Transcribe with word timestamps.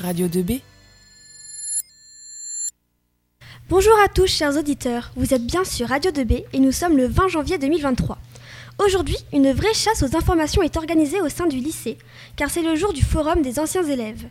Radio 0.00 0.28
2B. 0.28 0.60
Bonjour 3.70 3.94
à 4.04 4.08
tous 4.08 4.26
chers 4.26 4.54
auditeurs, 4.54 5.10
vous 5.16 5.32
êtes 5.32 5.46
bien 5.46 5.64
sur 5.64 5.88
Radio 5.88 6.10
2B 6.10 6.44
et 6.52 6.58
nous 6.58 6.70
sommes 6.70 6.98
le 6.98 7.06
20 7.06 7.28
janvier 7.28 7.56
2023. 7.56 8.18
Aujourd'hui, 8.84 9.16
une 9.32 9.52
vraie 9.52 9.72
chasse 9.72 10.02
aux 10.02 10.14
informations 10.14 10.62
est 10.62 10.76
organisée 10.76 11.22
au 11.22 11.30
sein 11.30 11.46
du 11.46 11.56
lycée, 11.56 11.96
car 12.36 12.50
c'est 12.50 12.62
le 12.62 12.76
jour 12.76 12.92
du 12.92 13.02
forum 13.02 13.40
des 13.40 13.58
anciens 13.58 13.84
élèves. 13.84 14.26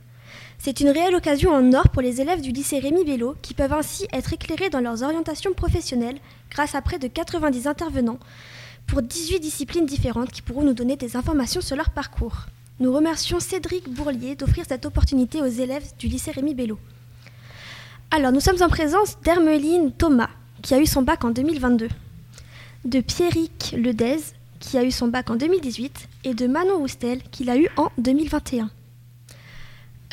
C'est 0.60 0.82
une 0.82 0.90
réelle 0.90 1.16
occasion 1.16 1.52
en 1.52 1.74
or 1.74 1.90
pour 1.90 2.04
les 2.04 2.22
élèves 2.22 2.42
du 2.42 2.52
lycée 2.52 2.78
Rémi 2.78 3.04
Bello 3.04 3.36
qui 3.42 3.56
peuvent 3.56 3.74
ainsi 3.74 4.08
être 4.14 4.34
éclairés 4.34 4.70
dans 4.70 4.82
leurs 4.82 5.02
orientations 5.02 5.54
professionnelles 5.54 6.20
grâce 6.52 6.76
à 6.76 6.82
près 6.82 7.00
de 7.00 7.08
90 7.08 7.66
intervenants 7.66 8.20
pour 8.86 9.02
18 9.02 9.40
disciplines 9.40 9.88
différentes 9.88 10.32
qui 10.32 10.44
pourront 10.44 10.64
nous 10.64 10.74
donner 10.76 10.96
des 10.96 11.18
informations 11.18 11.62
sur 11.62 11.76
leur 11.76 11.90
parcours. 11.90 12.46
Nous 12.80 12.92
remercions 12.92 13.40
Cédric 13.40 13.90
Bourlier 13.90 14.36
d'offrir 14.36 14.66
cette 14.68 14.86
opportunité 14.86 15.42
aux 15.42 15.46
élèves 15.46 15.86
du 15.98 16.08
lycée 16.08 16.32
Rémi 16.32 16.54
Bello. 16.54 16.78
Alors, 18.12 18.32
nous 18.34 18.42
sommes 18.42 18.62
en 18.62 18.68
présence 18.68 19.18
d'Hermeline 19.24 19.94
Thomas, 19.94 20.30
qui 20.62 20.74
a 20.74 20.80
eu 20.80 20.86
son 20.86 21.02
bac 21.02 21.24
en 21.24 21.32
2022, 21.32 21.88
de 22.84 23.00
Pierrick 23.00 23.74
Ledez, 23.78 24.18
qui 24.60 24.78
a 24.78 24.84
eu 24.84 24.92
son 24.92 25.08
bac 25.08 25.30
en 25.30 25.36
2018, 25.36 26.10
et 26.26 26.34
de 26.34 26.48
Manon 26.48 26.80
Roustel, 26.80 27.22
qui 27.32 27.46
l'a 27.46 27.58
eu 27.58 27.70
en 27.78 27.90
2021. 27.98 28.70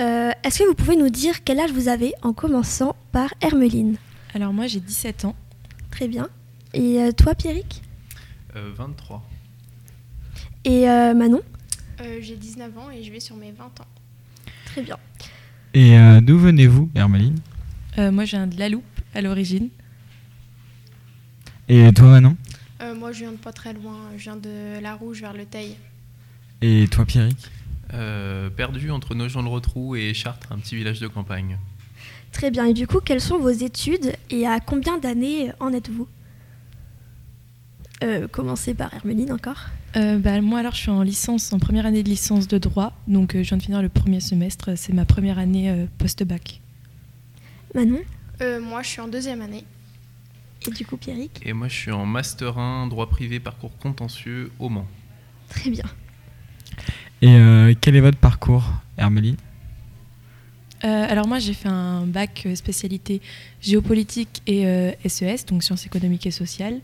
Euh, 0.01 0.31
Est-ce 0.45 0.61
que 0.61 0.69
vous 0.69 0.75
pouvez 0.75 0.97
nous 0.97 1.11
dire 1.11 1.43
quel 1.45 1.59
âge 1.59 1.73
vous 1.73 1.89
avez 1.89 2.15
en 2.23 2.33
commençant 2.33 2.95
par 3.11 3.35
Hermeline? 3.41 3.97
Alors 4.35 4.53
moi 4.53 4.67
j'ai 4.67 4.81
17 4.81 5.27
ans. 5.27 5.37
Très 5.91 6.09
bien. 6.09 6.29
Et 6.73 7.03
euh, 7.03 7.13
toi, 7.13 7.35
Pierrick? 7.35 7.83
Euh, 8.57 8.73
23. 8.75 9.23
Et 10.65 10.89
euh, 10.89 11.13
Manon? 11.13 11.43
Euh, 12.01 12.19
J'ai 12.21 12.37
19 12.37 12.79
ans 12.79 12.91
et 12.91 13.03
je 13.03 13.13
vais 13.13 13.21
sur 13.21 13.37
mes 13.37 13.53
20 13.53 13.65
ans. 13.81 13.87
Très 14.67 14.83
bien. 14.83 14.97
Et 15.75 15.97
euh, 15.99 16.21
d'où 16.21 16.39
venez-vous, 16.39 16.91
Hermeline 16.95 17.39
Euh, 17.99 18.11
moi 18.11 18.25
je 18.25 18.33
viens 18.37 18.47
de 18.47 18.59
La 18.59 18.69
Loupe 18.69 18.85
à 19.15 19.21
l'origine. 19.21 19.69
Et 21.69 21.91
toi, 21.93 22.09
Manon 22.09 22.37
Euh, 22.83 22.95
moi, 22.95 23.13
je 23.13 23.21
viens 23.21 23.33
de 23.33 23.37
pas 23.37 23.53
très 23.53 23.73
loin. 23.73 23.97
Je 24.17 24.23
viens 24.25 24.37
de 24.37 24.81
La 24.83 24.95
Rouge 24.95 25.21
vers 25.21 25.33
le 25.33 25.45
Teil. 25.47 25.77
Et 26.61 26.87
toi, 26.91 27.05
Pierrick 27.07 27.39
Euh, 27.95 28.51
perdu 28.51 28.91
entre 28.91 29.15
Nogent-le-Rotrou 29.15 29.95
et 29.97 30.13
Chartres, 30.15 30.51
un 30.51 30.59
petit 30.59 30.77
village 30.77 30.99
de 31.01 31.07
campagne. 31.07 31.59
Très 32.33 32.51
bien. 32.51 32.65
Et 32.67 32.75
du 32.75 32.87
coup, 32.87 33.01
quelles 33.01 33.21
sont 33.21 33.39
vos 33.39 33.51
études 33.51 34.13
et 34.31 34.47
à 34.47 34.59
combien 34.61 34.99
d'années 34.99 35.53
en 35.61 35.73
êtes-vous? 35.73 36.09
Euh, 38.03 38.29
Commencez 38.29 38.75
par 38.75 38.93
Hermeline 38.95 39.33
encore. 39.33 39.67
Euh, 39.97 40.19
bah, 40.19 40.41
moi 40.41 40.61
alors 40.61 40.75
je 40.75 40.81
suis 40.81 40.91
en 40.91 41.03
licence, 41.03 41.53
en 41.53 41.59
première 41.59 41.87
année 41.87 42.03
de 42.03 42.09
licence 42.09 42.49
de 42.49 42.59
droit. 42.59 42.93
Donc 43.09 43.35
euh, 43.35 43.43
je 43.43 43.49
viens 43.49 43.59
de 43.59 43.63
finir 43.63 43.83
le 43.83 43.89
premier 43.89 44.21
semestre. 44.21 44.77
C'est 44.77 44.93
ma 44.93 45.05
première 45.05 45.39
année 45.39 45.71
euh, 45.71 45.87
post-bac. 45.99 46.61
Manon 47.75 48.01
Euh, 48.41 48.61
moi, 48.61 48.83
je 48.83 48.89
suis 48.89 49.01
en 49.01 49.09
deuxième 49.09 49.41
année. 49.41 49.65
et 50.67 50.71
du 50.71 50.85
coup 50.85 50.97
Pierrick. 50.97 51.41
Et 51.45 51.53
moi, 51.53 51.69
je 51.69 51.75
suis 51.75 51.91
en 51.93 52.07
Master 52.07 52.59
1, 52.59 52.87
droit 52.89 53.09
privé, 53.09 53.41
parcours 53.41 53.77
contentieux 53.79 54.51
au 54.59 54.69
Mans. 54.69 54.87
Très 55.49 55.71
bien. 55.71 55.85
Et 57.21 57.29
euh, 57.37 57.75
quel 57.81 57.95
est 57.97 58.01
votre 58.01 58.19
parcours, 58.19 58.65
Hermeline? 58.99 59.37
Euh, 60.85 61.07
alors 61.09 61.29
moi 61.29 61.39
j'ai 61.39 61.55
fait 61.55 61.69
un 61.69 62.07
bac 62.07 62.49
spécialité 62.57 63.21
géopolitique 63.61 64.43
et 64.49 64.67
euh, 64.67 64.91
SES, 65.07 65.47
donc 65.47 65.63
sciences 65.63 65.87
économiques 65.87 66.27
et 66.27 66.33
sociales. 66.33 66.81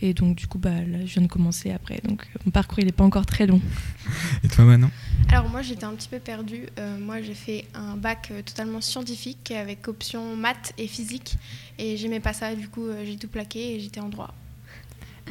Et 0.00 0.14
donc 0.14 0.36
du 0.36 0.46
coup 0.46 0.58
bah, 0.58 0.70
là, 0.70 0.98
je 1.04 1.12
viens 1.14 1.22
de 1.22 1.28
commencer 1.28 1.70
après. 1.70 2.00
Donc 2.04 2.26
mon 2.44 2.50
parcours 2.50 2.78
il 2.78 2.86
n'est 2.86 2.92
pas 2.92 3.04
encore 3.04 3.26
très 3.26 3.46
long. 3.46 3.60
Et 4.44 4.48
toi, 4.48 4.64
Manon? 4.64 4.90
Alors, 5.30 5.50
moi, 5.50 5.60
j'étais 5.60 5.84
un 5.84 5.92
petit 5.92 6.08
peu 6.08 6.18
perdue. 6.18 6.66
Euh, 6.78 6.98
moi, 6.98 7.20
j'ai 7.20 7.34
fait 7.34 7.66
un 7.74 7.96
bac 7.96 8.28
euh, 8.30 8.40
totalement 8.40 8.80
scientifique 8.80 9.50
avec 9.50 9.86
option 9.86 10.36
maths 10.36 10.72
et 10.78 10.86
physique. 10.86 11.36
Et 11.78 11.98
j'aimais 11.98 12.20
pas 12.20 12.32
ça. 12.32 12.54
Du 12.54 12.68
coup, 12.68 12.86
euh, 12.86 13.04
j'ai 13.04 13.16
tout 13.16 13.28
plaqué 13.28 13.74
et 13.74 13.80
j'étais 13.80 14.00
en 14.00 14.08
droit. 14.08 14.34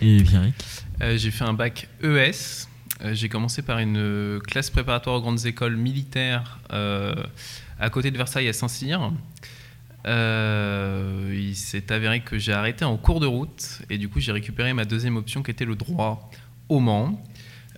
Et 0.02 0.22
Pierrick 0.24 0.54
Euh, 1.02 1.18
j'ai 1.18 1.32
fait 1.32 1.44
un 1.44 1.54
bac 1.54 1.88
ES. 2.04 2.68
Euh, 3.02 3.14
j'ai 3.14 3.30
commencé 3.30 3.62
par 3.62 3.80
une 3.80 4.40
classe 4.46 4.70
préparatoire 4.70 5.16
aux 5.16 5.22
grandes 5.22 5.46
écoles 5.46 5.78
militaires 5.78 6.60
euh, 6.74 7.16
à 7.80 7.90
côté 7.90 8.12
de 8.12 8.18
Versailles 8.18 8.48
à 8.48 8.54
Saint-Cyr. 8.54 9.12
Euh, 10.06 11.34
il 11.36 11.56
s'est 11.56 11.92
avéré 11.92 12.22
que 12.22 12.38
j'ai 12.38 12.54
arrêté 12.54 12.86
en 12.86 12.98
cours 12.98 13.20
de 13.20 13.26
route 13.26 13.82
et 13.90 13.98
du 13.98 14.08
coup 14.08 14.20
j'ai 14.20 14.32
récupéré 14.32 14.74
ma 14.74 14.86
deuxième 14.86 15.18
option 15.18 15.44
qui 15.44 15.52
était 15.52 15.66
le 15.66 15.76
droit 15.76 16.30
au 16.70 16.80
Mans. 16.80 17.22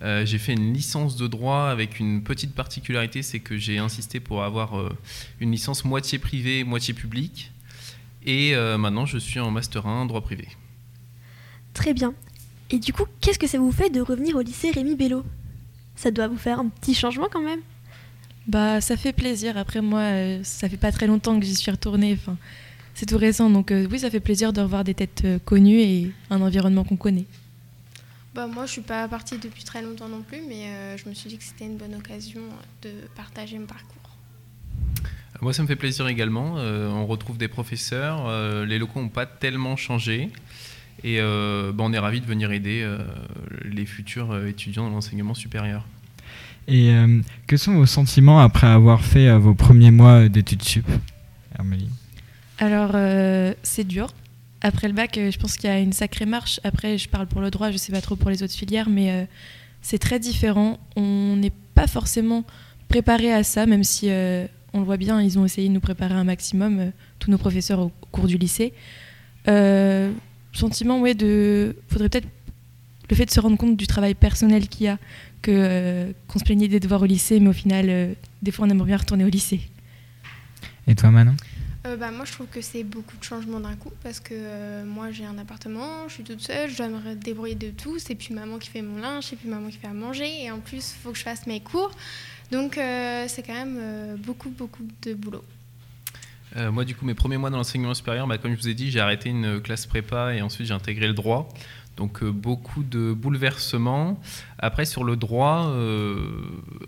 Euh, 0.02 0.26
j'ai 0.26 0.38
fait 0.38 0.54
une 0.54 0.74
licence 0.74 1.18
de 1.18 1.28
droit 1.28 1.66
avec 1.66 2.00
une 2.00 2.24
petite 2.24 2.56
particularité, 2.56 3.22
c'est 3.22 3.40
que 3.40 3.58
j'ai 3.58 3.80
insisté 3.80 4.20
pour 4.20 4.44
avoir 4.44 4.80
euh, 4.80 4.96
une 5.40 5.52
licence 5.52 5.84
moitié 5.84 6.20
privée, 6.20 6.64
moitié 6.64 6.94
publique. 6.94 7.52
Et 8.26 8.54
maintenant 8.78 9.06
je 9.06 9.18
suis 9.18 9.40
en 9.40 9.50
master 9.50 9.88
1 9.88 10.06
droit 10.06 10.22
privé. 10.22 10.50
Très 11.74 11.94
bien. 11.94 12.14
Et 12.70 12.78
du 12.78 12.92
coup, 12.92 13.06
qu'est-ce 13.22 13.40
que 13.40 13.48
ça 13.48 13.58
vous 13.58 13.72
fait 13.72 13.90
de 13.90 14.02
revenir 14.02 14.36
au 14.36 14.42
lycée 14.42 14.72
Rémi 14.72 14.96
Bello? 14.96 15.24
Ça 15.96 16.12
doit 16.12 16.28
vous 16.28 16.38
faire 16.38 16.60
un 16.60 16.68
petit 16.68 16.94
changement 16.94 17.28
quand 17.32 17.42
même 17.42 17.62
Bah 18.50 18.82
ça 18.82 18.98
fait 18.98 19.14
plaisir. 19.14 19.58
Après 19.58 19.82
moi 19.82 20.00
euh, 20.00 20.40
ça 20.44 20.68
fait 20.68 20.82
pas 20.86 20.92
très 20.92 21.06
longtemps 21.06 21.40
que 21.40 21.46
j'y 21.46 21.56
suis 21.56 21.72
retournée. 21.72 22.14
Enfin 22.20 22.36
c'est 22.96 23.06
tout 23.06 23.18
récent. 23.18 23.50
Donc 23.50 23.72
euh, 23.72 23.88
oui 23.92 24.00
ça 24.00 24.10
fait 24.10 24.20
plaisir 24.30 24.54
de 24.54 24.62
revoir 24.62 24.84
des 24.84 24.96
têtes 24.96 25.22
euh, 25.24 25.38
connues 25.52 25.82
et 25.82 26.12
un 26.32 26.42
environnement 26.42 26.84
qu'on 26.84 26.98
connaît. 26.98 27.28
Bah, 28.34 28.48
moi, 28.48 28.66
je 28.68 28.72
suis 28.72 28.82
pas 28.82 29.08
partie 29.08 29.38
depuis 29.38 29.64
très 29.64 29.82
longtemps 29.82 30.08
non 30.08 30.22
plus. 30.22 30.42
Mais 30.48 30.68
euh, 30.68 30.98
je 30.98 31.10
me 31.10 31.14
suis 31.14 31.30
dit 31.30 31.38
que 31.38 31.44
c'était 31.44 31.66
une 31.66 31.78
bonne 31.78 31.96
occasion 31.96 32.42
de 32.84 32.90
partager 33.16 33.58
mon 33.58 33.66
parcours. 33.66 34.18
Moi, 35.42 35.52
ça 35.54 35.64
me 35.64 35.68
fait 35.68 35.76
plaisir 35.76 36.08
également. 36.08 36.56
Euh, 36.58 36.88
on 36.90 37.06
retrouve 37.06 37.38
des 37.38 37.48
professeurs. 37.48 38.28
euh, 38.28 38.66
les 38.66 38.78
locaux 38.78 39.02
n'ont 39.02 39.10
pas 39.10 39.26
tellement 39.26 39.76
changé. 39.76 40.30
Et 41.04 41.20
euh, 41.20 41.72
bah, 41.74 41.84
on 41.86 41.92
est 41.92 42.00
ravis 42.00 42.22
de 42.22 42.26
venir 42.26 42.52
aider 42.52 42.82
euh, 42.84 43.00
les 43.66 43.86
futurs 43.86 44.32
euh, 44.32 44.48
étudiants 44.48 44.84
dans 44.84 44.96
l'enseignement 44.96 45.34
supérieur. 45.34 45.86
Et 46.68 46.92
euh, 46.92 47.22
quels 47.48 47.60
sont 47.60 47.74
vos 47.76 47.86
sentiments 47.86 48.40
après 48.40 48.68
avoir 48.68 49.04
fait 49.04 49.28
euh, 49.28 49.40
vos 49.40 49.56
premiers 49.56 49.92
mois 49.92 50.30
d'études 50.30 50.62
sup, 50.62 50.86
Hermeline 51.58 51.90
Alors, 52.60 52.92
euh, 52.94 53.54
c'est 53.64 53.86
dur. 53.86 54.14
Après 54.62 54.88
le 54.88 54.94
bac, 54.94 55.18
euh, 55.18 55.32
je 55.32 55.40
pense 55.40 55.56
qu'il 55.56 55.70
y 55.70 55.74
a 55.74 55.80
une 55.80 55.94
sacrée 55.94 56.26
marche. 56.26 56.60
Après, 56.64 56.98
je 56.98 57.08
parle 57.08 57.28
pour 57.28 57.42
le 57.42 57.50
droit, 57.50 57.72
je 57.72 57.78
sais 57.78 57.92
pas 57.92 58.02
trop 58.02 58.16
pour 58.16 58.30
les 58.30 58.44
autres 58.44 58.54
filières, 58.54 58.90
mais 58.90 59.12
euh, 59.12 59.26
c'est 59.82 60.00
très 60.00 60.20
différent. 60.20 60.78
On 60.96 61.36
n'est 61.38 61.54
pas 61.74 61.88
forcément 61.88 62.44
préparé 62.90 63.34
à 63.34 63.44
ça, 63.44 63.66
même 63.66 63.84
si 63.84 64.08
euh, 64.10 64.46
on 64.74 64.80
le 64.80 64.86
voit 64.86 64.98
bien, 64.98 65.22
ils 65.22 65.40
ont 65.40 65.46
essayé 65.46 65.70
de 65.70 65.74
nous 65.74 65.80
préparer 65.80 66.14
un 66.14 66.26
maximum, 66.26 66.80
euh, 66.80 66.90
tous 67.20 67.32
nos 67.32 67.38
professeurs 67.38 67.80
au, 67.80 67.86
au 67.86 68.08
cours 68.12 68.28
du 68.28 68.38
lycée. 68.38 68.74
Euh, 69.48 70.12
sentiment, 70.52 71.00
ouais, 71.00 71.14
de. 71.14 71.78
Faudrait 71.88 72.10
peut-être 72.10 72.28
le 73.10 73.16
fait 73.16 73.26
de 73.26 73.32
se 73.32 73.40
rendre 73.40 73.58
compte 73.58 73.76
du 73.78 73.88
travail 73.88 74.16
personnel 74.16 74.68
qu'il 74.68 74.86
y 74.86 74.90
a, 74.90 74.98
que 75.42 75.52
euh, 75.52 76.12
qu'on 76.28 76.40
se 76.40 76.44
plaignait 76.44 76.68
des 76.68 76.80
devoirs 76.80 77.02
au 77.02 77.06
lycée, 77.06 77.40
mais 77.40 77.50
au 77.50 77.54
final, 77.54 77.86
euh, 77.90 78.14
des 78.42 78.52
fois, 78.52 78.68
on 78.68 78.70
aimerait 78.70 78.88
bien 78.88 78.98
retourner 78.98 79.26
au 79.26 79.30
lycée. 79.30 79.62
Et 80.88 80.96
toi, 80.96 81.12
Manon? 81.12 81.36
Euh, 81.86 81.96
bah, 81.96 82.12
moi, 82.12 82.26
je 82.26 82.34
trouve 82.34 82.48
que 82.48 82.62
c'est 82.62 82.84
beaucoup 82.84 83.16
de 83.18 83.24
changements 83.24 83.60
d'un 83.60 83.76
coup 83.76 83.92
parce 84.04 84.20
que 84.20 84.34
euh, 84.34 84.86
moi, 84.86 85.12
j'ai 85.12 85.26
un 85.26 85.38
appartement, 85.38 86.08
je 86.08 86.16
suis 86.16 86.24
toute 86.24 86.42
seule, 86.42 86.70
je 86.70 86.78
dois 86.78 86.90
me 86.90 87.16
débrouiller 87.16 87.56
de 87.56 87.70
tout. 87.70 88.00
C'est 88.00 88.16
plus 88.16 88.34
maman 88.34 88.58
qui 88.58 88.70
fait 88.70 88.82
mon 88.82 89.00
linge, 89.00 89.26
c'est 89.30 89.38
plus 89.38 89.50
maman 89.50 89.70
qui 89.70 89.78
fait 89.78 89.88
à 89.88 89.94
manger. 89.94 90.44
Et 90.44 90.52
en 90.52 90.60
plus, 90.60 90.94
il 90.94 91.02
faut 91.02 91.12
que 91.12 91.18
je 91.18 91.24
fasse 91.24 91.48
mes 91.48 91.62
cours. 91.62 91.92
Donc, 92.52 92.78
euh, 92.78 93.26
c'est 93.28 93.44
quand 93.44 93.54
même 93.54 93.78
euh, 93.80 94.16
beaucoup, 94.18 94.50
beaucoup 94.50 94.84
de 95.04 95.14
boulot. 95.14 95.44
Euh, 96.58 96.72
moi, 96.72 96.84
du 96.84 96.96
coup, 96.96 97.06
mes 97.06 97.14
premiers 97.14 97.38
mois 97.38 97.50
dans 97.50 97.58
l'enseignement 97.58 97.94
supérieur, 97.94 98.28
bah, 98.28 98.38
comme 98.38 98.52
je 98.56 98.60
vous 98.60 98.68
ai 98.68 98.74
dit, 98.74 98.92
j'ai 98.92 99.00
arrêté 99.00 99.30
une 99.30 99.62
classe 99.62 99.86
prépa 99.86 100.34
et 100.34 100.42
ensuite 100.42 100.68
j'ai 100.68 100.74
intégré 100.74 101.08
le 101.08 101.14
droit. 101.14 101.48
Donc 102.00 102.24
euh, 102.24 102.32
beaucoup 102.32 102.82
de 102.82 103.12
bouleversements. 103.12 104.20
Après, 104.58 104.86
sur 104.86 105.04
le 105.04 105.18
droit, 105.18 105.68
euh, 105.68 106.16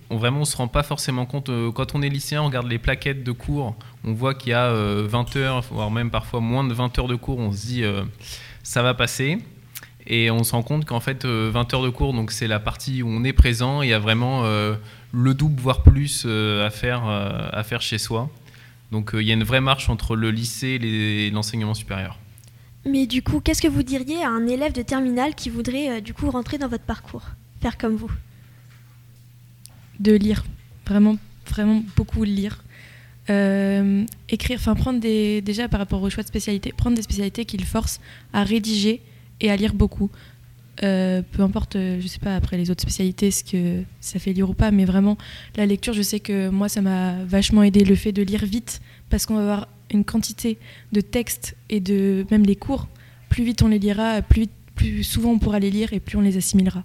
on 0.09 0.17
vraiment 0.17 0.41
on 0.41 0.45
se 0.45 0.55
rend 0.55 0.69
pas 0.69 0.83
forcément 0.83 1.25
compte. 1.25 1.49
euh, 1.49 1.69
quand 1.71 1.95
on 1.95 2.01
est 2.01 2.07
lycéen, 2.07 2.41
on 2.41 2.45
regarde 2.45 2.67
les 2.67 2.79
plaquettes 2.79 3.23
de 3.23 3.33
cours, 3.33 3.75
on 4.05 4.13
voit 4.13 4.33
qu'il 4.33 4.51
y 4.51 4.53
a 4.53 4.67
euh, 4.67 5.05
20 5.09 5.35
heures, 5.35 5.65
voire 5.69 5.91
même 5.91 6.09
parfois 6.11 6.39
moins 6.39 6.63
de 6.63 6.73
20 6.73 6.97
heures 6.97 7.07
de 7.09 7.15
cours. 7.15 7.39
On 7.39 7.51
se 7.51 7.67
dit 7.67 7.83
ça 8.63 8.81
va 8.81 8.93
passer. 8.93 9.39
Et 10.07 10.31
on 10.31 10.43
se 10.43 10.53
rend 10.53 10.63
compte 10.63 10.85
qu'en 10.85 10.99
fait, 11.01 11.25
euh, 11.25 11.51
20 11.53 11.73
heures 11.73 11.83
de 11.83 11.89
cours, 11.89 12.15
c'est 12.29 12.47
la 12.47 12.59
partie 12.59 13.03
où 13.03 13.09
on 13.09 13.23
est 13.25 13.33
présent. 13.33 13.81
Il 13.81 13.89
y 13.89 13.93
a 13.93 13.99
vraiment 13.99 14.43
le 14.43 15.33
double, 15.33 15.59
voire 15.61 15.83
plus, 15.83 16.25
à, 16.25 16.69
faire, 16.69 17.81
chez 17.81 17.97
soi. 17.97 18.29
Donc 18.93 19.11
il 19.13 19.23
y 19.23 19.31
a 19.31 19.33
une 19.33 19.43
vraie 19.43 19.61
marche 19.61 19.89
entre 19.89 20.15
le 20.15 20.31
lycée 20.31 20.79
et 20.81 21.29
l'enseignement 21.31 21.73
supérieur. 21.73 22.17
Mais 22.85 23.05
du 23.05 23.21
coup, 23.21 23.39
qu'est-ce 23.39 23.61
que 23.61 23.67
vous 23.67 23.83
diriez 23.83 24.23
à 24.23 24.29
un 24.29 24.47
élève 24.47 24.73
de 24.73 24.81
terminale 24.81 25.35
qui 25.35 25.49
voudrait 25.49 25.89
euh, 25.89 26.01
du 26.01 26.13
coup 26.13 26.29
rentrer 26.31 26.57
dans 26.57 26.67
votre 26.67 26.83
parcours 26.83 27.23
Faire 27.61 27.77
comme 27.77 27.95
vous? 27.95 28.11
De 29.99 30.13
lire, 30.13 30.43
vraiment, 30.87 31.17
vraiment 31.47 31.83
beaucoup 31.95 32.23
lire. 32.23 32.63
Euh, 33.29 34.03
écrire, 34.29 34.57
enfin 34.59 34.73
prendre 34.73 34.99
des, 34.99 35.41
déjà 35.41 35.69
par 35.69 35.79
rapport 35.79 36.01
au 36.01 36.09
choix 36.09 36.23
de 36.23 36.27
spécialité, 36.27 36.73
prendre 36.75 36.95
des 36.95 37.03
spécialités 37.03 37.45
qui 37.45 37.57
le 37.57 37.65
forcent 37.65 37.99
à 38.33 38.43
rédiger 38.43 38.99
et 39.41 39.51
à 39.51 39.55
lire 39.55 39.75
beaucoup. 39.75 40.09
euh, 40.83 41.21
peu 41.31 41.43
importe, 41.43 41.73
je 41.75 42.07
sais 42.07 42.19
pas 42.19 42.35
après 42.35 42.57
les 42.57 42.71
autres 42.71 42.81
spécialités, 42.81 43.29
ce 43.29 43.43
que 43.43 43.83
ça 43.99 44.17
fait 44.17 44.33
lire 44.33 44.49
ou 44.49 44.55
pas, 44.55 44.71
mais 44.71 44.85
vraiment 44.85 45.17
la 45.55 45.67
lecture, 45.67 45.93
je 45.93 46.01
sais 46.01 46.19
que 46.19 46.49
moi 46.49 46.67
ça 46.67 46.81
m'a 46.81 47.23
vachement 47.25 47.61
aidé 47.61 47.83
le 47.83 47.93
fait 47.93 48.11
de 48.11 48.23
lire 48.23 48.43
vite 48.43 48.81
parce 49.11 49.27
qu'on 49.27 49.35
va 49.35 49.41
avoir 49.41 49.67
une 49.93 50.05
quantité 50.05 50.57
de 50.91 51.01
textes 51.01 51.55
et 51.69 51.79
de 51.79 52.25
même 52.31 52.43
les 52.43 52.55
cours. 52.55 52.87
Plus 53.29 53.43
vite 53.43 53.61
on 53.61 53.67
les 53.67 53.79
lira, 53.79 54.21
plus, 54.21 54.41
vite, 54.41 54.51
plus 54.75 55.03
souvent 55.03 55.31
on 55.31 55.39
pourra 55.39 55.59
les 55.59 55.71
lire 55.71 55.93
et 55.93 55.99
plus 55.99 56.17
on 56.17 56.21
les 56.21 56.37
assimilera. 56.37 56.83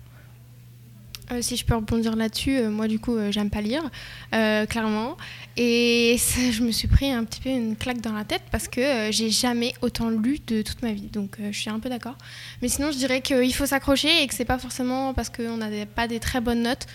Euh, 1.32 1.42
si 1.42 1.56
je 1.56 1.64
peux 1.64 1.74
rebondir 1.74 2.14
là-dessus, 2.14 2.56
euh, 2.56 2.70
moi 2.70 2.86
du 2.86 3.00
coup 3.00 3.16
euh, 3.16 3.32
j'aime 3.32 3.50
pas 3.50 3.60
lire, 3.60 3.82
clairement. 4.30 5.16
Et 5.56 6.16
je 6.52 6.62
me 6.62 6.70
suis 6.70 6.88
pris 6.88 7.10
un 7.10 7.24
petit 7.24 7.40
peu 7.40 7.50
une 7.50 7.76
claque 7.76 8.00
dans 8.00 8.12
la 8.12 8.24
tête 8.24 8.42
parce 8.52 8.68
que 8.68 9.10
j'ai 9.10 9.30
jamais 9.30 9.74
autant 9.82 10.10
lu 10.10 10.38
de 10.46 10.62
toute 10.62 10.82
ma 10.82 10.92
vie. 10.92 11.08
Donc 11.12 11.38
je 11.50 11.58
suis 11.58 11.70
un 11.70 11.80
peu 11.80 11.88
d'accord. 11.88 12.16
Mais 12.62 12.68
sinon 12.68 12.90
je 12.92 12.98
dirais 12.98 13.20
qu'il 13.22 13.54
faut 13.54 13.66
s'accrocher 13.66 14.22
et 14.22 14.26
que 14.26 14.34
c'est 14.34 14.44
pas 14.44 14.58
forcément 14.58 15.14
parce 15.14 15.30
qu'on 15.30 15.56
n'a 15.56 15.68
pas 15.86 16.06
des 16.06 16.20
très 16.20 16.40
bonnes 16.40 16.62
notes 16.62 16.86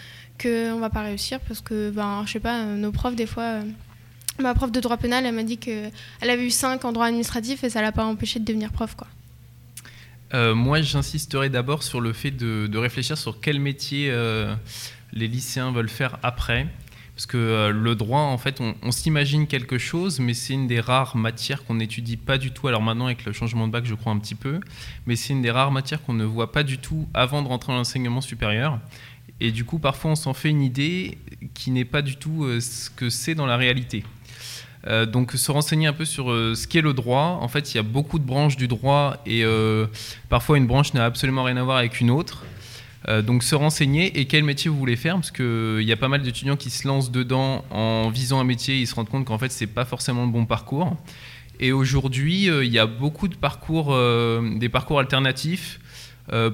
qu'on 0.41 0.79
va 0.79 0.89
pas 0.89 1.01
réussir. 1.01 1.39
Parce 1.41 1.61
que, 1.61 1.89
ben, 1.89 2.23
je 2.25 2.33
sais 2.33 2.39
pas, 2.39 2.63
nos 2.65 2.91
profs 2.91 3.15
des 3.15 3.25
fois. 3.25 3.59
Ma 4.39 4.53
prof 4.53 4.71
de 4.71 4.79
droit 4.79 4.97
pénal, 4.97 5.25
elle 5.25 5.35
m'a 5.35 5.43
dit 5.43 5.57
qu'elle 5.57 5.91
avait 6.21 6.45
eu 6.45 6.51
5 6.51 6.83
en 6.85 6.91
droit 6.91 7.05
administratif 7.05 7.63
et 7.63 7.69
ça 7.69 7.81
l'a 7.81 7.91
pas 7.91 8.05
empêché 8.05 8.39
de 8.39 8.45
devenir 8.45 8.71
prof. 8.71 8.95
quoi. 8.95 9.07
Euh, 10.33 10.55
moi, 10.55 10.81
j'insisterai 10.81 11.49
d'abord 11.49 11.83
sur 11.83 11.99
le 11.99 12.13
fait 12.13 12.31
de, 12.31 12.77
réfléchir 12.77 13.17
sur 13.17 13.39
quel 13.41 13.59
métier 13.59 14.09
euh, 14.09 14.55
les 15.13 15.27
lycéens 15.27 15.71
veulent 15.71 15.89
faire 15.89 16.17
après. 16.23 16.67
Parce 17.15 17.25
que 17.25 17.37
euh, 17.37 17.71
le 17.71 17.95
droit, 17.95 18.21
en 18.21 18.37
fait, 18.37 18.61
on, 18.61 18.91
s'imagine 18.91 19.45
quelque 19.45 19.77
chose, 19.77 20.19
mais 20.19 20.33
c'est 20.33 20.53
une 20.53 20.67
des 20.67 20.79
rares 20.79 21.17
matières 21.17 21.65
qu'on 21.65 21.75
n'étudie 21.75 22.17
pas 22.17 22.37
du 22.37 22.51
tout. 22.51 22.67
Alors 22.67 22.81
maintenant, 22.81 23.05
avec 23.05 23.25
le 23.25 23.33
changement 23.33 23.67
de 23.67 23.71
bac, 23.71 23.85
je 23.85 23.93
crois 23.93 24.13
un 24.13 24.19
petit 24.19 24.35
peu, 24.35 24.59
mais 25.05 25.15
c'est 25.15 25.33
une 25.33 25.41
des 25.41 25.51
rares 25.51 25.71
matières 25.71 26.01
qu'on 26.01 26.13
ne 26.13 26.23
voit 26.23 26.51
pas 26.51 26.63
du 26.63 26.77
tout 26.77 27.07
avant 27.13 27.41
de 27.41 27.47
rentrer 27.47 27.73
dans 27.73 27.77
l'enseignement 27.77 28.21
supérieur. 28.21 28.79
Et 29.41 29.51
du 29.51 29.65
coup, 29.65 29.79
parfois, 29.79 30.11
on 30.11 30.15
s'en 30.15 30.33
fait 30.33 30.49
une 30.49 30.61
idée 30.61 31.17
qui 31.53 31.71
n'est 31.71 31.85
pas 31.85 32.01
du 32.01 32.15
tout 32.15 32.47
ce 32.59 32.89
que 32.89 33.09
c'est 33.09 33.35
dans 33.35 33.47
la 33.47 33.57
réalité. 33.57 34.03
Euh, 34.87 35.05
donc 35.05 35.33
se 35.33 35.51
renseigner 35.51 35.87
un 35.87 35.93
peu 35.93 36.05
sur 36.05 36.31
euh, 36.31 36.55
ce 36.55 36.67
qu'est 36.67 36.81
le 36.81 36.93
droit. 36.93 37.39
En 37.41 37.47
fait, 37.47 37.73
il 37.73 37.77
y 37.77 37.79
a 37.79 37.83
beaucoup 37.83 38.19
de 38.19 38.23
branches 38.23 38.57
du 38.57 38.67
droit 38.67 39.17
et 39.25 39.43
euh, 39.43 39.85
parfois 40.29 40.57
une 40.57 40.67
branche 40.67 40.93
n'a 40.93 41.05
absolument 41.05 41.43
rien 41.43 41.57
à 41.57 41.63
voir 41.63 41.77
avec 41.77 42.01
une 42.01 42.09
autre. 42.09 42.43
donc 43.25 43.41
se 43.41 43.55
renseigner 43.55 44.19
et 44.19 44.25
quel 44.25 44.43
métier 44.43 44.69
vous 44.69 44.77
voulez 44.77 44.95
faire 44.95 45.15
parce 45.15 45.31
qu'il 45.31 45.81
y 45.81 45.91
a 45.91 45.97
pas 45.97 46.07
mal 46.07 46.21
d'étudiants 46.21 46.55
qui 46.55 46.69
se 46.69 46.87
lancent 46.87 47.09
dedans 47.09 47.65
en 47.71 48.09
visant 48.11 48.39
un 48.39 48.43
métier, 48.43 48.77
ils 48.77 48.85
se 48.85 48.93
rendent 48.93 49.09
compte 49.09 49.25
qu'en 49.25 49.39
fait 49.39 49.51
c'est 49.51 49.65
pas 49.65 49.85
forcément 49.85 50.23
le 50.23 50.31
bon 50.31 50.45
parcours. 50.45 50.95
Et 51.59 51.71
aujourd'hui, 51.71 52.45
il 52.45 52.71
y 52.71 52.77
a 52.77 52.85
beaucoup 52.85 53.27
de 53.27 53.35
parcours, 53.35 53.95
des 54.59 54.69
parcours 54.69 54.99
alternatifs. 54.99 55.79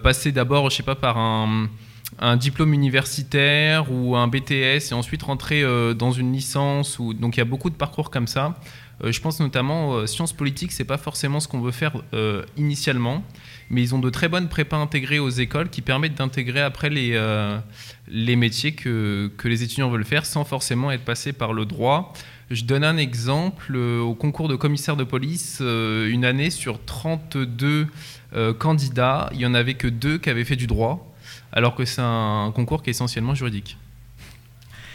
passer 0.03 0.31
d'abord, 0.31 0.69
je 0.69 0.77
sais 0.77 0.83
pas, 0.83 0.95
par 0.95 1.17
un, 1.17 1.69
un 2.19 2.37
diplôme 2.37 2.73
universitaire 2.73 3.91
ou 3.91 4.15
un 4.15 4.27
BTS 4.27 4.91
et 4.91 4.93
ensuite 4.93 5.23
rentrer 5.23 5.61
euh, 5.63 5.93
dans 5.93 6.11
une 6.11 6.33
licence. 6.33 6.99
Ou... 6.99 7.13
Donc 7.13 7.37
il 7.37 7.39
y 7.39 7.41
a 7.41 7.45
beaucoup 7.45 7.69
de 7.69 7.75
parcours 7.75 8.09
comme 8.09 8.27
ça. 8.27 8.59
Euh, 9.03 9.11
je 9.11 9.21
pense 9.21 9.39
notamment 9.39 9.93
euh, 9.93 10.07
sciences 10.07 10.33
politiques, 10.33 10.71
c'est 10.71 10.85
pas 10.85 10.97
forcément 10.97 11.39
ce 11.39 11.47
qu'on 11.47 11.61
veut 11.61 11.71
faire 11.71 11.93
initialement, 12.55 13.23
mais 13.69 13.81
ils 13.83 13.93
ont 13.93 13.99
de 13.99 14.09
très 14.09 14.29
bonnes 14.29 14.49
prépas 14.49 14.77
intégrées 14.77 15.19
aux 15.19 15.29
écoles 15.29 15.69
qui 15.69 15.81
permettent 15.81 16.15
d'intégrer 16.15 16.61
après 16.61 16.89
les, 16.89 18.35
métiers 18.35 18.73
que, 18.73 19.31
que, 19.37 19.47
les 19.47 19.63
étudiants 19.63 19.89
veulent 19.89 20.05
faire 20.05 20.25
sans 20.25 20.45
forcément 20.45 20.91
être 20.91 21.03
passés 21.03 21.33
par 21.33 21.53
le 21.53 21.65
droit. 21.65 22.13
Je 22.49 22.63
donne 22.63 22.85
un 22.85 22.95
exemple. 22.95 23.75
Au 23.75 24.15
concours 24.15 24.47
de 24.47 24.55
commissaire 24.55 24.95
de 24.95 25.03
police, 25.03 25.59
une 25.59 26.23
année 26.23 26.49
sur 26.49 26.83
32 26.85 27.87
candidats, 28.57 29.29
il 29.33 29.39
n'y 29.39 29.45
en 29.45 29.53
avait 29.53 29.73
que 29.73 29.87
deux 29.87 30.17
qui 30.17 30.29
avaient 30.29 30.45
fait 30.45 30.55
du 30.55 30.65
droit 30.65 31.06
alors 31.51 31.75
que 31.75 31.85
c'est 31.85 32.01
un 32.01 32.51
concours 32.55 32.83
qui 32.83 32.89
est 32.89 32.91
essentiellement 32.91 33.35
juridique. 33.35 33.77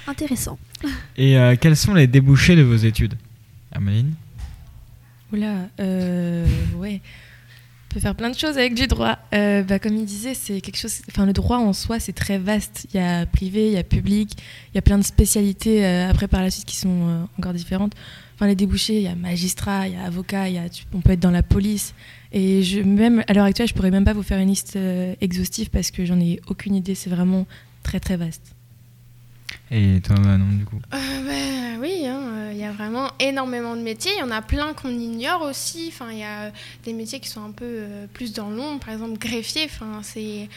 Intéressant. 0.06 0.58
Et 1.16 1.38
euh, 1.38 1.56
quels 1.60 1.76
sont 1.76 1.94
les 1.94 2.06
débouchés 2.06 2.56
de 2.56 2.62
vos 2.62 2.76
études? 2.76 3.14
Améline? 3.70 4.14
Oula, 5.32 5.68
euh, 5.80 6.46
ouais. 6.76 7.00
On 7.90 7.94
peut 7.94 8.00
faire 8.00 8.14
plein 8.14 8.30
de 8.30 8.36
choses 8.36 8.58
avec 8.58 8.74
du 8.74 8.86
droit. 8.86 9.18
Euh, 9.34 9.62
bah, 9.62 9.78
comme 9.78 9.94
il 9.94 10.04
disait, 10.04 10.34
c'est 10.34 10.60
quelque 10.60 10.78
chose. 10.78 11.02
Enfin, 11.08 11.26
le 11.26 11.32
droit 11.32 11.58
en 11.58 11.72
soi, 11.72 12.00
c'est 12.00 12.12
très 12.12 12.38
vaste. 12.38 12.86
Il 12.92 12.96
y 12.96 13.00
a 13.02 13.26
privé, 13.26 13.68
il 13.68 13.72
y 13.74 13.78
a 13.78 13.84
public, 13.84 14.32
il 14.72 14.76
y 14.76 14.78
a 14.78 14.82
plein 14.82 14.98
de 14.98 15.04
spécialités 15.04 15.84
après 15.84 16.26
par 16.26 16.40
la 16.40 16.50
suite 16.50 16.64
qui 16.64 16.76
sont 16.76 17.28
encore 17.38 17.52
différentes. 17.52 17.92
Enfin, 18.34 18.46
les 18.46 18.54
débouchés, 18.56 18.96
il 18.96 19.02
y 19.02 19.08
a 19.08 19.14
magistrat, 19.14 19.88
il 19.88 19.94
y 19.94 19.96
a 19.96 20.04
avocat, 20.04 20.48
il 20.48 20.54
y 20.54 20.58
a, 20.58 20.64
on 20.92 21.00
peut 21.00 21.12
être 21.12 21.20
dans 21.20 21.30
la 21.30 21.42
police, 21.42 21.94
et 22.32 22.62
je, 22.62 22.80
même 22.80 23.22
à 23.28 23.34
l'heure 23.34 23.44
actuelle, 23.44 23.68
je 23.68 23.74
pourrais 23.74 23.90
même 23.90 24.04
pas 24.04 24.14
vous 24.14 24.22
faire 24.22 24.38
une 24.38 24.48
liste 24.48 24.76
euh, 24.76 25.14
exhaustive 25.20 25.68
parce 25.68 25.90
que 25.90 26.06
j'en 26.06 26.18
ai 26.18 26.40
aucune 26.48 26.74
idée. 26.74 26.94
C'est 26.94 27.10
vraiment 27.10 27.46
très 27.82 28.00
très 28.00 28.16
vaste. 28.16 28.54
Et 29.70 30.00
toi, 30.02 30.16
Manon, 30.18 30.50
du 30.56 30.64
coup? 30.64 30.80
Euh, 30.94 30.98
bah, 30.98 31.78
Oui, 31.80 31.98
il 32.00 32.06
hein, 32.06 32.20
euh, 32.20 32.52
y 32.54 32.64
a 32.64 32.72
vraiment 32.72 33.10
énormément 33.20 33.76
de 33.76 33.82
métiers. 33.82 34.12
Il 34.16 34.20
y 34.20 34.22
en 34.22 34.30
a 34.30 34.40
plein 34.40 34.72
qu'on 34.72 34.88
ignore 34.88 35.42
aussi. 35.42 35.88
Enfin, 35.88 36.10
il 36.10 36.18
y 36.18 36.24
a 36.24 36.52
des 36.84 36.94
métiers 36.94 37.20
qui 37.20 37.28
sont 37.28 37.44
un 37.44 37.50
peu 37.50 37.84
plus 38.14 38.32
dans 38.32 38.48
l'ombre. 38.48 38.80
Par 38.80 38.94
exemple, 38.94 39.18
greffier. 39.18 39.64
Enfin, 39.66 40.00
c'est 40.02 40.48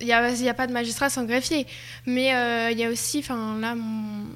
il 0.00 0.06
n'y 0.06 0.12
a, 0.12 0.18
a, 0.18 0.54
pas 0.54 0.66
de 0.66 0.72
magistrat 0.72 1.08
sans 1.08 1.24
greffier. 1.24 1.66
Mais 2.04 2.26
il 2.72 2.78
y 2.78 2.84
a 2.84 2.90
aussi, 2.90 3.20
enfin 3.20 3.58
là, 3.58 3.74
mon, 3.74 4.26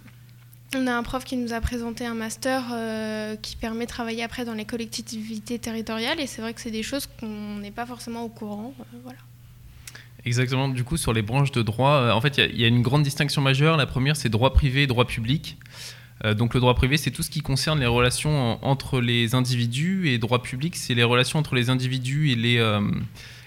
on 0.77 0.87
a 0.87 0.93
un 0.93 1.03
prof 1.03 1.25
qui 1.25 1.37
nous 1.37 1.53
a 1.53 1.61
présenté 1.61 2.05
un 2.07 2.15
master 2.15 2.65
euh, 2.73 3.37
qui 3.37 3.57
permet 3.57 3.85
de 3.85 3.91
travailler 3.91 4.23
après 4.23 4.45
dans 4.45 4.55
les 4.55 4.65
collectivités 4.65 5.59
territoriales 5.59 6.21
et 6.21 6.27
c'est 6.27 6.43
vrai 6.43 6.55
que 6.55 6.61
c'est 6.61 6.71
des 6.71 6.83
choses 6.83 7.09
qu'on 7.19 7.57
n'est 7.57 7.71
pas 7.71 7.87
forcément 7.87 8.23
au 8.23 8.29
courant. 8.29 8.75
Euh, 8.81 8.99
voilà. 9.03 9.19
Exactement. 10.25 10.69
Du 10.69 10.85
coup, 10.85 10.97
sur 10.97 11.13
les 11.13 11.23
branches 11.23 11.53
de 11.53 11.63
droit, 11.63 11.93
euh, 11.93 12.13
en 12.13 12.21
fait, 12.21 12.39
il 12.39 12.61
y, 12.61 12.65
a 12.65 12.69
une 12.69 12.83
grande 12.83 13.03
distinction 13.03 13.41
majeure. 13.41 13.77
La 13.77 13.87
première, 13.87 14.17
c'est 14.17 14.29
droit 14.29 14.53
privé 14.53 14.83
et 14.83 14.87
droit 14.87 15.07
public. 15.07 15.57
donc, 16.35 16.55
le 16.55 16.61
droit 16.61 16.75
privé, 16.75 16.97
c'est 16.97 17.11
tout 17.11 17.23
ce 17.23 17.31
qui 17.31 17.43
concerne 17.43 17.79
les 17.79 17.87
relations 17.87 18.59
entre 18.65 19.01
les 19.01 19.35
individus 19.35 20.09
et 20.09 20.19
droit 20.19 20.43
public, 20.43 20.75
c'est 20.75 20.95
les 20.95 21.05
relations 21.05 21.39
entre 21.39 21.55
les 21.55 21.71
individus 21.71 22.31
et 22.33 22.35
les 22.35 22.59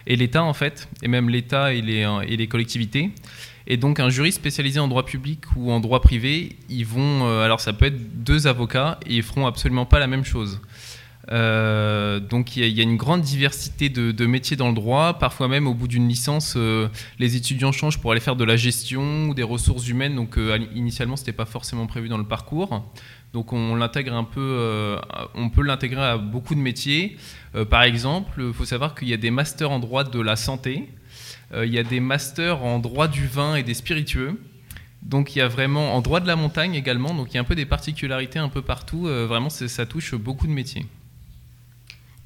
et 0.07 0.15
l'État 0.15 0.43
en 0.43 0.53
fait, 0.53 0.89
et 1.01 1.07
même 1.07 1.29
l'État 1.29 1.73
et 1.73 1.81
les, 1.81 2.07
et 2.27 2.37
les 2.37 2.47
collectivités. 2.47 3.11
Et 3.69 3.77
donc 3.77 3.99
un 3.99 4.09
jury 4.09 4.31
spécialisé 4.31 4.79
en 4.79 4.87
droit 4.87 5.05
public 5.05 5.41
ou 5.55 5.71
en 5.71 5.79
droit 5.79 6.01
privé, 6.01 6.57
ils 6.69 6.85
vont, 6.85 7.27
euh, 7.27 7.45
alors 7.45 7.61
ça 7.61 7.71
peut 7.71 7.85
être 7.85 8.23
deux 8.23 8.47
avocats 8.47 8.99
et 9.05 9.17
ils 9.17 9.23
feront 9.23 9.45
absolument 9.45 9.85
pas 9.85 9.99
la 9.99 10.07
même 10.07 10.25
chose. 10.25 10.59
Euh, 11.31 12.19
donc 12.19 12.57
il 12.57 12.67
y, 12.67 12.79
a 12.79 12.83
une 12.83 12.95
grande 12.95 13.21
diversité 13.21 13.89
de, 13.89 14.25
métiers 14.25 14.57
dans 14.57 14.69
le 14.69 14.73
droit. 14.73 15.19
Parfois 15.19 15.47
même 15.47 15.67
au 15.67 15.75
bout 15.75 15.87
d'une 15.87 16.07
licence, 16.07 16.55
euh, 16.57 16.87
les 17.19 17.35
étudiants 17.35 17.71
changent 17.71 17.99
pour 17.99 18.11
aller 18.11 18.19
faire 18.19 18.35
de 18.35 18.43
la 18.43 18.55
gestion 18.55 19.27
ou 19.29 19.35
des 19.35 19.43
ressources 19.43 19.87
humaines. 19.87 20.15
Donc 20.15 20.39
initialement, 20.73 21.15
c'était 21.15 21.31
pas 21.31 21.45
forcément 21.45 21.85
prévu 21.85 22.09
dans 22.09 22.17
le 22.17 22.23
parcours. 22.23 22.83
Donc 23.33 23.53
on 23.53 23.75
l'intègre 23.75 24.13
un 24.13 24.23
peu, 24.23 24.97
on 25.35 25.49
peut 25.49 25.61
l'intégrer 25.61 26.01
à 26.01 26.17
beaucoup 26.17 26.55
de 26.55 26.59
métiers. 26.59 27.17
par 27.69 27.83
exemple, 27.83 28.43
il 28.47 28.53
faut 28.53 28.65
savoir 28.65 28.95
qu'il 28.95 29.07
y 29.07 29.13
a 29.13 29.17
des 29.17 29.29
masters 29.29 29.69
en 29.69 29.77
droit 29.77 30.03
de 30.03 30.19
la 30.19 30.35
santé 30.35 30.89
euh, 31.53 31.65
il 31.65 31.73
y 31.73 31.79
a 31.79 31.83
des 31.83 31.99
masters 31.99 32.63
en 32.63 32.79
droit 32.79 33.07
du 33.07 33.27
vin 33.27 33.55
et 33.55 33.63
des 33.63 33.73
spiritueux. 33.73 34.39
Donc 35.01 35.35
il 35.35 35.39
y 35.39 35.41
a 35.41 35.47
vraiment 35.47 35.95
en 35.95 36.01
droit 36.01 36.19
de 36.19 36.27
la 36.27 36.35
montagne 36.35 36.75
également, 36.75 37.13
donc 37.13 37.31
il 37.31 37.35
y 37.35 37.37
a 37.37 37.41
un 37.41 37.45
peu 37.45 37.55
des 37.55 37.65
particularités 37.65 38.37
un 38.37 38.49
peu 38.49 38.61
partout. 38.61 39.07
Euh, 39.07 39.25
vraiment, 39.25 39.49
ça 39.49 39.85
touche 39.85 40.13
beaucoup 40.15 40.45
de 40.45 40.51
métiers. 40.51 40.85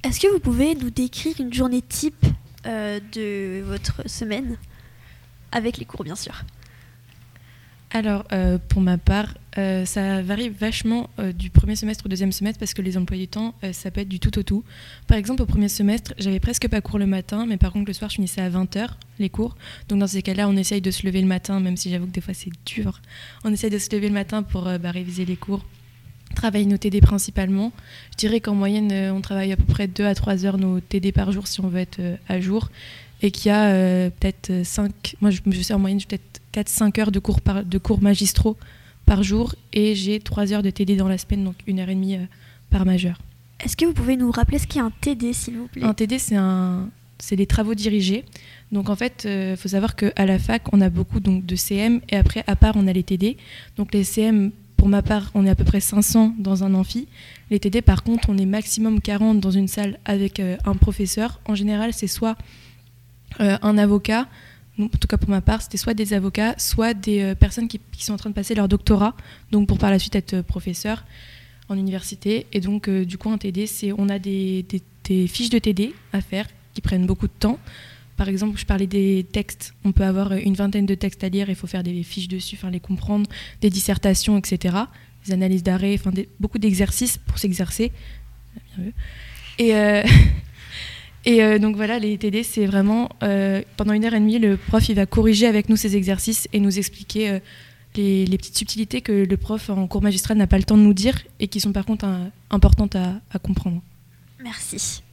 Est-ce 0.04 0.20
que 0.20 0.28
vous 0.28 0.40
pouvez 0.40 0.76
nous 0.76 0.90
décrire 0.90 1.36
une 1.40 1.54
journée 1.54 1.82
type 1.82 2.26
euh, 2.66 3.00
de 3.14 3.62
votre 3.62 4.10
semaine? 4.10 4.58
Avec 5.52 5.78
les 5.78 5.86
cours, 5.86 6.04
bien 6.04 6.16
sûr 6.16 6.34
alors, 7.96 8.24
euh, 8.32 8.58
pour 8.70 8.82
ma 8.82 8.98
part, 8.98 9.36
euh, 9.60 9.86
ça 9.86 10.24
varie 10.24 10.50
vachement 10.50 11.12
euh, 11.20 11.32
du 11.32 11.52
premier 11.52 11.76
semestre 11.76 12.08
au 12.08 12.10
deuxième 12.10 12.32
semestre 12.32 12.58
parce 12.58 12.74
que 12.74 12.82
les 12.82 12.98
emplois 12.98 13.18
du 13.18 13.28
temps, 13.28 13.54
ça 13.72 13.92
peut 13.92 14.02
être 14.02 14.10
du 14.10 14.20
tout 14.20 14.38
au 14.40 14.42
tout. 14.42 14.64
Par 15.08 15.16
exemple, 15.16 15.44
au 15.44 15.46
premier 15.46 15.70
semestre, 15.70 16.12
j'avais 16.18 16.40
presque 16.40 16.68
pas 16.68 16.82
cours 16.82 16.98
le 16.98 17.06
matin, 17.06 17.46
mais 17.48 17.58
par 17.58 17.72
contre, 17.72 17.86
le 17.86 17.94
soir, 17.94 18.10
je 18.10 18.16
finissais 18.16 18.42
à 18.42 18.50
20h 18.50 18.88
les 19.20 19.30
cours. 19.30 19.56
Donc, 19.90 20.00
dans 20.00 20.08
ces 20.08 20.24
cas-là, 20.24 20.50
on 20.50 20.58
essaye 20.58 20.82
de 20.82 20.90
se 20.90 21.06
lever 21.06 21.22
le 21.22 21.28
matin, 21.28 21.60
même 21.60 21.78
si 21.78 21.92
j'avoue 21.92 22.08
que 22.08 22.12
des 22.12 22.22
fois, 22.22 22.34
c'est 22.34 22.50
dur. 22.66 23.00
On 23.44 23.54
essaye 23.54 23.70
de 23.70 23.78
se 23.78 23.96
lever 23.96 24.08
le 24.08 24.16
matin 24.16 24.42
pour 24.42 24.64
bah, 24.64 24.90
réviser 24.90 25.24
les 25.24 25.36
cours, 25.36 25.64
travailler 26.34 26.66
nos 26.66 26.78
TD 26.78 27.00
principalement. 27.00 27.72
Je 28.14 28.18
dirais 28.18 28.40
qu'en 28.40 28.56
moyenne, 28.56 28.92
on 29.14 29.22
travaille 29.22 29.52
à 29.52 29.58
peu 29.58 29.66
près 29.66 29.86
2 29.86 30.04
à 30.04 30.16
3 30.16 30.48
heures 30.48 30.58
nos 30.58 30.80
TD 30.80 31.12
par 31.12 31.32
jour 31.32 31.46
si 31.46 31.62
on 31.62 31.68
veut 31.68 31.82
être 31.82 32.02
à 32.28 32.40
jour. 32.40 32.72
Et 33.24 33.32
qu'il 33.32 33.50
y 33.50 33.52
a 33.52 34.10
peut-être 34.12 34.52
5, 34.64 35.16
moi 35.22 35.32
je, 35.32 35.62
sais 35.62 35.74
en 35.74 35.80
moyenne, 35.80 36.00
peut-être 36.02 36.42
4-5 36.54 37.00
heures 37.00 37.12
de 37.12 37.20
cours, 37.20 37.40
de 37.66 37.78
cours 37.80 38.02
magistraux 38.02 38.58
par 39.06 39.24
jour 39.24 39.56
et 39.74 39.96
j'ai 39.96 40.20
3 40.20 40.54
heures 40.54 40.64
de 40.64 40.70
TD 40.70 40.96
dans 40.96 41.08
la 41.08 41.18
semaine, 41.18 41.44
donc 41.44 41.56
une 41.68 41.80
heure 41.80 41.90
et 41.90 41.96
demie 41.96 42.16
euh, 42.16 42.26
par 42.70 42.86
majeur. 42.86 43.20
Est-ce 43.60 43.78
que 43.78 43.86
vous 43.86 43.94
pouvez 43.94 44.18
nous 44.18 44.32
rappeler 44.32 44.60
ce 44.60 44.68
qu'est 44.68 44.80
un 44.80 44.92
TD, 45.02 45.34
s'il 45.34 45.58
vous 45.58 45.68
plaît? 45.68 45.84
Un 45.84 45.94
TD, 45.94 46.20
c'est 46.20 46.36
un, 46.36 46.90
c'est 47.18 47.36
des 47.36 47.46
travaux 47.46 47.76
dirigés. 47.76 48.26
Donc 48.72 48.90
en 48.90 48.96
fait, 48.96 49.22
il 49.26 49.30
euh, 49.30 49.56
faut 49.56 49.70
savoir 49.70 49.96
qu'à 49.96 50.26
la 50.26 50.40
fac, 50.40 50.64
on 50.74 50.82
a 50.82 50.90
beaucoup 50.90 51.20
donc, 51.20 51.46
de 51.46 51.56
CM 51.56 52.02
et 52.10 52.18
après, 52.18 52.44
à 52.48 52.56
part, 52.56 52.74
on 52.76 52.88
a 52.88 52.94
les 52.94 53.04
TD. 53.04 53.38
Donc 53.78 53.94
les 53.94 54.04
CM, 54.04 54.52
pour 54.76 54.90
ma 54.90 55.02
part, 55.02 55.32
on 55.34 55.46
est 55.46 55.50
à 55.50 55.56
peu 55.56 55.64
près 55.64 55.80
500 55.80 56.36
dans 56.38 56.64
un 56.64 56.74
amphi. 56.74 57.08
Les 57.52 57.60
TD, 57.60 57.82
par 57.82 58.04
contre, 58.04 58.30
on 58.30 58.38
est 58.38 58.46
maximum 58.46 59.00
40 59.00 59.40
dans 59.40 59.52
une 59.52 59.68
salle 59.68 60.00
avec 60.06 60.40
euh, 60.40 60.58
un 60.66 60.76
professeur. 60.76 61.40
En 61.46 61.56
général, 61.56 61.94
c'est 61.94 62.08
soit 62.08 62.36
un 63.40 63.78
avocat, 63.78 64.28
en 64.80 64.88
tout 64.88 65.08
cas 65.08 65.18
pour 65.18 65.30
ma 65.30 65.42
part, 65.42 65.62
c'était 65.62 65.78
soit 65.78 65.94
des 65.94 66.14
avocats, 66.14 66.56
soit 66.58 66.94
des 66.94 67.36
personnes 67.36 67.68
qui, 67.68 67.80
sont 68.00 68.14
en 68.14 68.18
train 68.18 68.30
de 68.30 68.36
passer 68.36 68.56
leur 68.56 68.68
doctorat, 68.68 69.16
donc 69.52 69.68
pour 69.68 69.78
par 69.78 69.92
la 69.92 70.00
suite 70.00 70.16
être 70.16 70.42
professeur 70.42 71.04
en 71.70 71.78
université. 71.78 72.48
Et 72.54 72.60
donc, 72.60 72.90
du 72.90 73.18
coup, 73.18 73.30
un 73.32 73.38
TD, 73.38 73.68
c'est 73.68 73.92
on 73.98 74.10
a 74.10 74.20
des, 74.20 74.66
fiches 75.28 75.50
de 75.50 75.60
TD 75.60 75.94
à 76.12 76.22
faire 76.22 76.48
qui 76.74 76.82
prennent 76.82 77.06
beaucoup 77.06 77.28
de 77.28 77.34
temps. 77.38 77.60
Par 78.18 78.30
exemple, 78.30 78.60
je 78.60 78.66
parlais 78.66 78.88
des 78.88 79.26
textes. 79.32 79.74
On 79.84 79.92
peut 79.92 80.04
avoir 80.04 80.34
une 80.34 80.54
vingtaine 80.54 80.86
de 80.86 80.96
textes 80.96 81.24
à 81.24 81.30
lire, 81.30 81.50
il 81.50 81.56
faut 81.56 81.68
faire 81.68 81.84
des 81.84 82.04
fiches 82.04 82.28
dessus, 82.28 82.56
enfin 82.56 82.70
les 82.70 82.80
comprendre, 82.80 83.30
des 83.62 83.70
dissertations, 83.70 84.38
etc. 84.38 84.78
Des 85.26 85.34
analyses 85.34 85.64
d'arrêt, 85.64 85.96
enfin 85.96 86.12
beaucoup 86.40 86.60
d'exercices 86.60 87.18
pour 87.18 87.40
s'exercer. 87.40 87.92
Et, 89.58 89.76
euh, 89.76 90.04
et 91.26 91.44
euh, 91.44 91.60
donc 91.60 91.76
voilà, 91.76 92.00
les 92.00 92.18
TD, 92.18 92.44
c'est 92.44 92.66
vraiment 92.66 93.10
euh, 93.24 93.62
pendant 93.78 93.94
une 93.94 94.06
heure 94.06 94.14
et 94.14 94.20
demie, 94.20 94.40
le 94.40 94.58
prof 94.58 94.88
il 94.90 94.96
va 94.96 95.06
corriger 95.06 95.48
avec 95.48 95.70
nous 95.70 95.76
ces 95.76 95.96
exercices 95.96 96.48
et 96.54 96.60
nous 96.60 96.78
expliquer 96.78 97.40
les, 97.96 98.26
petites 98.38 98.58
subtilités 98.58 99.02
que 99.02 99.12
le 99.12 99.38
prof 99.38 99.70
en 99.70 99.88
cours 99.88 100.02
magistral 100.02 100.38
n'a 100.38 100.48
pas 100.48 100.58
le 100.58 100.64
temps 100.64 100.78
de 100.78 100.84
nous 100.84 100.94
dire 100.94 101.18
et 101.40 101.48
qui 101.48 101.60
sont 101.60 101.72
par 101.72 101.86
contre 101.86 102.06
importantes 102.50 102.96
à, 102.96 103.22
à 103.32 103.40
comprendre. 103.40 103.82
Merci. 104.44 105.04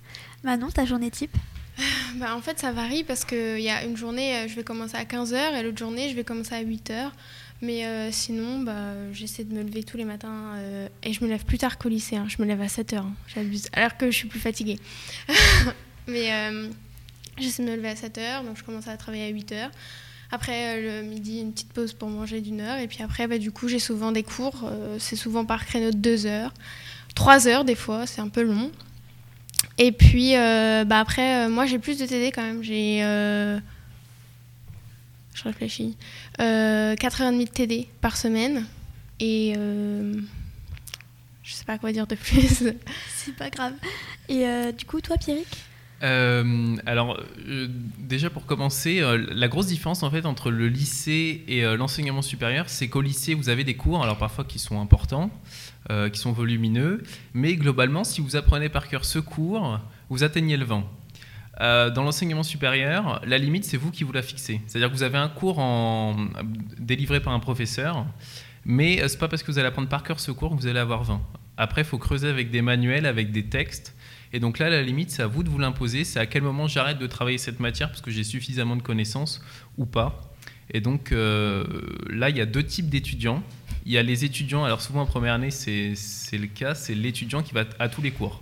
Manon, 0.43 0.71
ta 0.71 0.85
journée 0.85 1.11
type? 1.11 1.37
Bah, 2.17 2.35
En 2.37 2.41
fait, 2.41 2.59
ça 2.59 2.73
varie 2.73 3.05
parce 3.05 3.25
qu'il 3.25 3.61
y 3.61 3.71
a 3.71 3.85
une 3.85 3.97
journée, 3.97 4.37
euh, 4.37 4.49
je 4.49 4.55
vais 4.55 4.65
commencer 4.65 4.97
à 4.97 5.05
15h 5.05 5.59
et 5.59 5.63
l'autre 5.63 5.79
journée, 5.79 6.09
je 6.09 6.15
vais 6.15 6.25
commencer 6.25 6.55
à 6.55 6.63
8h. 6.63 7.11
Mais 7.63 7.85
euh, 7.85 8.11
sinon, 8.11 8.61
bah, 8.61 9.13
j'essaie 9.13 9.45
de 9.45 9.55
me 9.55 9.63
lever 9.63 9.83
tous 9.83 9.99
les 9.99 10.07
matins 10.07 10.55
euh, 10.57 10.89
et 11.03 11.13
je 11.13 11.23
me 11.23 11.29
lève 11.29 11.45
plus 11.45 11.59
tard 11.59 11.77
qu'au 11.77 11.91
lycée. 11.91 12.17
Hein. 12.17 12.27
Je 12.29 12.41
me 12.43 12.47
lève 12.47 12.61
à 12.61 12.67
7h, 12.67 12.97
hein. 12.97 13.13
j'abuse, 13.35 13.69
alors 13.75 13.97
que 13.99 14.11
je 14.11 14.17
suis 14.17 14.29
plus 14.29 14.41
fatiguée. 14.41 14.79
Mais 16.07 16.31
j'essaie 17.39 17.65
de 17.65 17.71
me 17.71 17.77
lever 17.77 17.89
à 17.89 17.95
7h, 17.95 18.45
donc 18.45 18.57
je 18.57 18.65
commence 18.65 18.89
à 18.89 18.97
travailler 18.97 19.25
à 19.25 19.33
8h. 19.33 19.71
Après 20.33 20.81
le 20.81 21.03
midi, 21.03 21.41
une 21.41 21.53
petite 21.53 21.73
pause 21.73 21.93
pour 21.93 22.09
manger 22.09 22.41
d'une 22.41 22.61
heure. 22.61 22.79
Et 22.79 22.89
puis 22.89 23.03
après, 23.03 23.27
bah, 23.27 23.39
du 23.39 23.53
coup, 23.53 23.69
j'ai 23.69 23.79
souvent 23.79 24.13
des 24.13 24.23
cours. 24.23 24.71
c'est 24.99 25.17
souvent 25.17 25.45
par 25.45 25.67
créneau 25.67 25.91
de 25.91 25.97
2 25.97 26.27
heures. 26.27 26.53
3 27.15 27.49
heures 27.49 27.65
des 27.65 27.75
fois, 27.75 28.07
c'est 28.07 28.21
un 28.21 28.29
peu 28.29 28.43
long. 28.43 28.71
Et 29.79 29.93
puis, 29.93 30.37
euh, 30.37 30.85
bah 30.85 31.01
après, 31.01 31.47
euh, 31.47 31.49
moi, 31.49 31.67
j'ai 31.67 31.79
plus 31.79 31.99
de 31.99 32.07
TD 32.07 32.33
quand 32.33 32.43
même. 32.43 32.63
J'ai. 32.63 33.01
Euh, 33.03 33.59
je 35.35 35.45
réfléchis. 35.45 35.97
4h30 36.39 37.39
de 37.39 37.45
TD 37.45 37.89
par 38.01 38.17
semaine. 38.17 38.67
Et. 39.21 39.55
je 41.43 41.53
sais 41.53 41.65
pas 41.65 41.79
quoi 41.79 41.93
dire 41.93 42.07
de 42.07 42.15
plus. 42.17 42.65
C'est 43.17 43.37
pas 43.37 43.51
grave. 43.51 43.73
Et 44.29 44.45
du 44.77 44.85
coup, 44.85 45.01
toi, 45.01 45.17
Pierrick? 45.17 45.49
Alors, 46.01 47.21
déjà 47.99 48.31
pour 48.31 48.47
commencer, 48.47 49.03
la 49.31 49.49
grosse 49.49 49.67
différence 49.67 50.03
en 50.03 50.11
fait 50.11 50.25
entre 50.27 50.51
le 50.51 50.69
lycée 50.69 51.45
et 51.47 51.63
l'enseignement 51.77 52.23
supérieur, 52.23 52.69
c'est 52.69 52.89
qu'au 52.89 53.03
lycée, 53.03 53.35
vous 53.35 53.49
avez 53.49 53.65
des 53.65 53.75
cours, 53.75 54.03
alors 54.03 54.19
parfois 54.19 54.45
qui 54.45 54.59
sont 54.59 54.81
importants, 54.81 55.31
euh, 55.89 56.11
qui 56.11 56.21
sont 56.21 56.31
volumineux, 56.31 57.03
mais 57.33 57.57
globalement, 57.57 58.05
si 58.05 58.21
vous 58.21 58.37
apprenez 58.37 58.69
par 58.69 58.87
cœur 58.87 59.05
ce 59.07 59.19
cours, 59.19 59.81
vous 60.11 60.23
atteignez 60.23 60.59
le 60.59 60.67
vent. 60.67 60.89
Euh, 61.63 61.91
dans 61.91 62.05
l'enseignement 62.05 62.43
supérieur, 62.43 63.21
la 63.27 63.39
limite, 63.39 63.65
c'est 63.65 63.79
vous 63.79 63.91
qui 63.91 64.05
vous 64.05 64.13
la 64.13 64.23
fixez. 64.23 64.61
C'est-à-dire 64.67 64.91
que 64.91 64.95
vous 64.95 65.03
avez 65.03 65.17
un 65.17 65.29
cours 65.29 65.59
en... 65.59 66.17
délivré 66.79 67.21
par 67.21 67.33
un 67.33 67.41
professeur, 67.41 68.07
mais 68.67 69.03
euh, 69.03 69.09
ce 69.09 69.15
n'est 69.15 69.19
pas 69.19 69.27
parce 69.27 69.43
que 69.43 69.51
vous 69.51 69.59
allez 69.59 69.69
apprendre 69.69 69.89
par 69.89 70.03
cœur 70.03 70.21
ce 70.21 70.31
cours 70.31 70.51
que 70.51 70.61
vous 70.61 70.67
allez 70.67 70.79
avoir 70.79 71.03
20. 71.03 71.21
Après, 71.57 71.81
il 71.81 71.87
faut 71.87 71.99
creuser 71.99 72.29
avec 72.29 72.51
des 72.51 72.63
manuels, 72.63 73.07
avec 73.07 73.33
des 73.33 73.47
textes. 73.47 73.97
Et 74.33 74.41
donc 74.41 74.59
là, 74.59 74.71
la 74.71 74.83
limite, 74.83 75.11
c'est 75.11 75.23
à 75.23 75.27
vous 75.27 75.43
de 75.43 75.49
vous 75.49 75.59
l'imposer. 75.59 76.05
C'est 76.05 76.21
à 76.21 76.27
quel 76.27 76.43
moment 76.43 76.69
j'arrête 76.69 76.99
de 76.99 77.07
travailler 77.07 77.39
cette 77.39 77.61
matière 77.61 77.89
parce 77.89 78.01
que 78.01 78.11
j'ai 78.11 78.25
suffisamment 78.25 78.77
de 78.77 78.83
connaissances 78.83 79.43
ou 79.77 79.87
pas. 79.87 80.33
Et 80.73 80.81
donc 80.81 81.11
là, 81.11 82.31
il 82.31 82.37
y 82.37 82.41
a 82.41 82.47
deux 82.47 82.63
types 82.63 82.89
d'étudiants. 82.89 83.43
Il 83.87 83.93
y 83.93 83.99
a 83.99 84.03
les 84.03 84.25
étudiants, 84.25 84.65
alors 84.65 84.83
souvent 84.83 85.01
en 85.01 85.07
première 85.07 85.35
année, 85.35 85.51
c'est 85.51 85.95
le 86.39 86.47
cas, 86.47 86.75
c'est 86.75 86.95
l'étudiant 86.95 87.43
qui 87.43 87.55
va 87.55 87.65
à 87.79 87.89
tous 87.89 88.03
les 88.03 88.13
cours. 88.13 88.41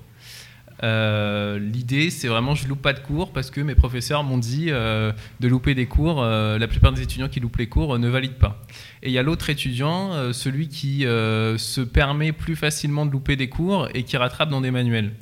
Euh, 0.85 1.59
l'idée, 1.59 2.11
c'est 2.11 2.29
vraiment 2.29 2.55
je 2.55 2.69
loupe 2.69 2.83
pas 2.83 2.93
de 2.93 3.01
cours 3.01 3.33
parce 3.33 3.51
que 3.51 3.61
mes 3.61 3.75
professeurs 3.75 4.23
m'ont 4.23 4.39
dit 4.39 4.67
euh, 4.69 5.13
de 5.41 5.49
louper 5.49 5.75
des 5.75 5.87
cours. 5.87 6.23
Euh, 6.23 6.59
la 6.59 6.69
plupart 6.69 6.93
des 6.93 7.03
étudiants 7.03 7.29
qui 7.29 7.41
loupent 7.41 7.57
les 7.57 7.69
cours 7.69 7.99
ne 7.99 8.09
valident 8.09 8.39
pas. 8.39 8.65
Et 9.03 9.09
il 9.09 9.13
y 9.13 9.19
a 9.19 9.23
l'autre 9.23 9.51
étudiant, 9.51 10.33
celui 10.33 10.69
qui 10.69 11.03
se 11.03 11.81
permet 11.81 12.33
plus 12.33 12.57
facilement 12.57 13.07
de 13.07 13.13
louper 13.13 13.37
des 13.37 13.49
cours 13.49 13.89
et 13.95 14.03
qui 14.03 14.17
rattrape 14.17 14.51
dans 14.51 14.61
des 14.61 14.71
manuels. 14.71 15.13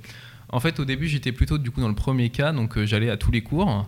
En 0.50 0.60
fait, 0.60 0.78
au 0.80 0.84
début, 0.84 1.08
j'étais 1.08 1.32
plutôt 1.32 1.58
du 1.58 1.70
coup 1.70 1.80
dans 1.80 1.88
le 1.88 1.94
premier 1.94 2.30
cas, 2.30 2.52
donc 2.52 2.82
j'allais 2.84 3.10
à 3.10 3.16
tous 3.16 3.30
les 3.30 3.42
cours. 3.42 3.86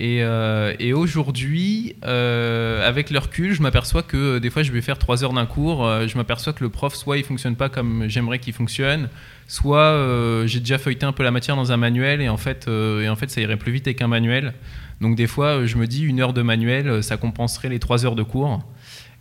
Euh, 0.00 0.74
et, 0.78 0.92
aujourd'hui, 0.92 1.96
euh, 2.04 2.86
avec 2.86 3.10
le 3.10 3.18
recul, 3.18 3.52
je 3.52 3.62
m'aperçois 3.62 4.02
que 4.02 4.16
euh, 4.16 4.40
des 4.40 4.48
fois, 4.48 4.62
je 4.62 4.72
vais 4.72 4.80
faire 4.80 4.98
trois 4.98 5.22
heures 5.22 5.32
d'un 5.32 5.46
cours. 5.46 5.86
je 6.06 6.16
m'aperçois 6.16 6.52
que 6.52 6.64
le 6.64 6.70
prof, 6.70 6.94
soit 6.94 7.18
il 7.18 7.24
fonctionne 7.24 7.56
pas 7.56 7.68
comme 7.68 8.04
j'aimerais 8.08 8.38
qu'il 8.38 8.52
fonctionne, 8.52 9.08
soit 9.46 10.46
j'ai 10.46 10.60
déjà 10.60 10.78
feuilleté 10.78 11.06
un 11.06 11.12
peu 11.12 11.22
la 11.22 11.30
matière 11.30 11.56
dans 11.56 11.72
un 11.72 11.76
manuel 11.76 12.20
et 12.20 12.28
en 12.28 12.36
fait, 12.36 12.68
et 12.68 13.08
en 13.08 13.16
fait 13.16 13.30
ça 13.30 13.40
irait 13.40 13.56
plus 13.56 13.72
vite 13.72 13.86
avec 13.86 14.00
un 14.02 14.08
manuel. 14.08 14.54
Donc 15.00 15.16
des 15.16 15.26
fois, 15.26 15.66
je 15.66 15.76
me 15.76 15.86
dis 15.86 16.02
une 16.04 16.20
heure 16.20 16.32
de 16.32 16.42
manuel, 16.42 17.02
ça 17.02 17.16
compenserait 17.16 17.68
les 17.68 17.78
trois 17.78 18.06
heures 18.06 18.14
de 18.14 18.22
cours. 18.22 18.62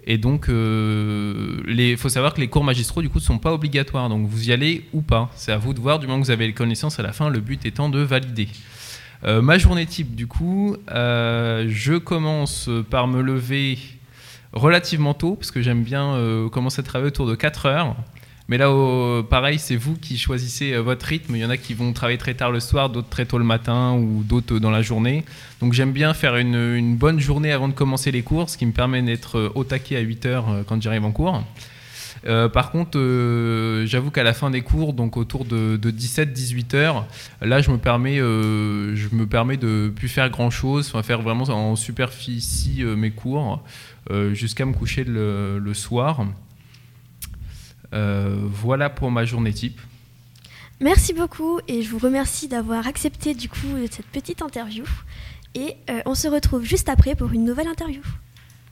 Et 0.05 0.17
donc, 0.17 0.48
il 0.50 1.96
faut 1.98 2.10
savoir 2.10 2.34
que 2.34 2.41
les 2.41 2.48
cours 2.48 2.63
magistraux, 2.63 3.01
du 3.01 3.10
coup, 3.10 3.20
ne 3.20 3.24
sont 3.24 3.38
pas 3.38 3.53
obligatoires. 3.53 4.10
Donc, 4.10 4.27
vous 4.27 4.50
y 4.50 4.51
allez 4.51 4.86
ou 4.93 5.01
pas. 5.01 5.29
C'est 5.36 5.51
à 5.51 5.58
vous 5.58 5.74
de 5.74 5.79
voir, 5.79 6.00
du 6.00 6.08
moment 6.08 6.20
que 6.20 6.25
vous 6.25 6.31
avez 6.31 6.48
les 6.48 6.53
connaissances 6.53 7.00
à 7.00 7.03
la 7.03 7.13
fin, 7.13 7.29
le 7.29 7.39
but 7.39 7.65
étant 7.65 7.89
de 7.89 8.00
valider. 8.00 8.48
Euh, 9.24 9.41
ma 9.41 9.58
journée 9.58 9.86
type, 9.86 10.15
du 10.15 10.27
coup, 10.27 10.75
euh, 10.89 11.65
je 11.70 11.93
commence 11.93 12.70
par 12.89 13.08
me 13.08 13.22
lever 13.22 13.77
relativement 14.53 15.13
tôt, 15.13 15.36
parce 15.36 15.51
que 15.51 15.62
j'aime 15.62 15.84
bien 15.84 16.13
euh, 16.15 16.50
commencer 16.50 16.79
à 16.79 16.84
travailler 16.84 17.10
autour 17.10 17.27
de 17.27 17.36
4 17.36 17.65
heures. 17.67 17.96
Mais 18.51 18.58
là, 18.58 18.70
pareil, 19.29 19.60
c'est 19.60 19.77
vous 19.77 19.96
qui 19.96 20.17
choisissez 20.17 20.75
votre 20.77 21.05
rythme. 21.05 21.38
Il 21.38 21.41
y 21.41 21.46
en 21.46 21.50
a 21.50 21.55
qui 21.55 21.74
vont 21.74 21.93
travailler 21.93 22.17
très 22.17 22.34
tard 22.34 22.51
le 22.51 22.60
soir, 22.60 22.89
d'autres 22.89 23.08
très 23.08 23.25
tôt 23.25 23.38
le 23.38 23.46
matin 23.46 23.93
ou 23.93 24.24
d'autres 24.24 24.60
dans 24.60 24.72
la 24.72 24.81
journée. 24.81 25.24
Donc 25.62 25.72
j'aime 25.72 25.93
bien 25.93 26.13
faire 26.13 26.36
une, 26.36 26.98
bonne 26.98 27.22
journée 27.22 27.53
avant 27.53 27.70
de 27.70 27.74
commencer 27.74 28.12
les 28.12 28.24
cours, 28.24 28.50
ce 28.50 28.58
qui 28.58 28.65
me 28.65 28.74
permet 28.74 29.01
d'être 29.01 29.53
au 29.55 29.63
taquet 29.63 29.96
à 29.96 30.01
8 30.01 30.25
heures 30.25 30.48
quand 30.67 30.81
j'arrive 30.81 31.05
en 31.05 31.13
cours. 31.13 31.41
Euh, 32.27 32.50
par 32.50 32.72
contre, 32.72 32.98
euh, 33.00 33.86
j'avoue 33.86 34.12
qu'à 34.12 34.24
la 34.24 34.34
fin 34.34 34.50
des 34.50 34.62
cours, 34.62 34.93
donc 34.93 35.17
autour 35.17 35.46
de, 35.46 35.77
17-18 35.77 36.75
heures, 36.75 37.08
là, 37.41 37.62
je 37.62 37.72
me 37.72 37.77
permets, 37.77 38.20
euh, 38.20 38.96
je 38.96 39.08
me 39.15 39.25
permets 39.25 39.58
de 39.58 39.91
plus 39.96 40.08
faire 40.08 40.29
grand 40.29 40.50
chose, 40.50 40.88
enfin, 40.88 41.03
faire 41.03 41.22
vraiment 41.22 41.46
en 41.46 41.75
superficie 41.75 42.84
mes 42.84 43.12
cours 43.12 43.63
jusqu'à 44.34 44.65
me 44.65 44.74
coucher 44.74 45.03
le, 45.03 45.74
soir. 45.74 46.25
Voilà 47.91 48.89
pour 48.89 49.12
ma 49.12 49.25
journée 49.25 49.53
type. 49.53 49.79
Merci 50.79 51.13
beaucoup 51.13 51.60
et 51.67 51.83
je 51.83 51.89
vous 51.89 52.00
remercie 52.00 52.48
d'avoir 52.48 52.88
accepté 52.88 53.33
du 53.33 53.50
coup 53.50 53.75
cette 53.91 54.07
petite 54.07 54.41
interview. 54.41 54.83
Et 55.53 55.75
on 56.05 56.15
se 56.15 56.27
retrouve 56.27 56.63
juste 56.63 56.89
après 56.89 57.15
pour 57.15 57.31
une 57.33 57.45
nouvelle 57.45 57.67
interview. 57.67 58.01